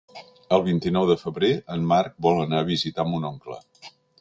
[0.55, 3.63] El vint-i-nou de febrer en Marc vol anar a visitar mon oncle.